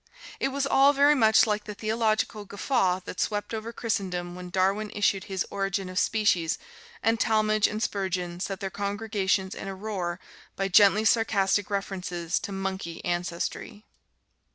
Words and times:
It 0.39 0.47
was 0.47 0.65
all 0.65 0.93
very 0.93 1.13
much 1.13 1.45
like 1.45 1.65
the 1.65 1.75
theological 1.75 2.43
guffaw 2.43 3.01
that 3.01 3.19
swept 3.19 3.53
over 3.53 3.71
Christendom 3.71 4.33
when 4.33 4.49
Darwin 4.49 4.89
issued 4.95 5.25
his 5.25 5.45
"Origin 5.51 5.89
of 5.89 5.99
Species," 5.99 6.57
and 7.03 7.19
Talmage 7.19 7.67
and 7.67 7.83
Spurgeon 7.83 8.39
set 8.39 8.61
their 8.61 8.71
congregations 8.71 9.53
in 9.53 9.67
a 9.67 9.75
roar 9.75 10.19
by 10.55 10.69
gently 10.69 11.05
sarcastic 11.05 11.69
references 11.69 12.39
to 12.39 12.51
monkey 12.51 13.05
ancestry. 13.05 13.85